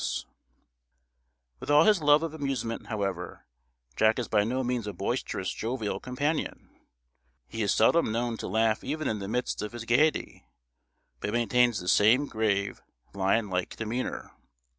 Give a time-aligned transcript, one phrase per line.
[0.03, 3.45] ][Illustration: In at the Death] With all his love of amusement, however,
[3.95, 6.71] Jack is by no means a boisterous jovial companion.
[7.47, 10.43] He is seldom known to laugh even in the midst of his gaiety;
[11.19, 12.81] but maintains the same grave,
[13.13, 14.31] lion like demeanour.